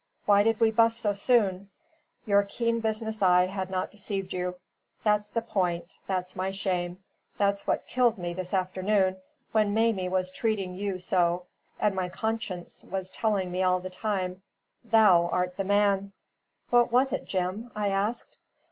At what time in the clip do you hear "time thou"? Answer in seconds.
13.91-15.27